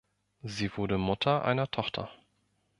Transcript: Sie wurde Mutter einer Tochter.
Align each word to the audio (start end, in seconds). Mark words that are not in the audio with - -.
Sie 0.41 0.75
wurde 0.77 0.97
Mutter 0.97 1.45
einer 1.45 1.69
Tochter. 1.69 2.09